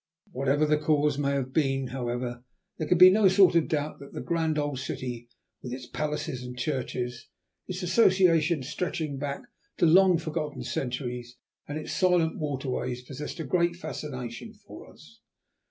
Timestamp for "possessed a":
13.03-13.43